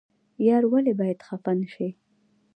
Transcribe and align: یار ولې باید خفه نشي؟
یار 0.47 0.63
ولې 0.71 0.93
باید 0.99 1.19
خفه 1.27 1.51
نشي؟ 1.59 1.89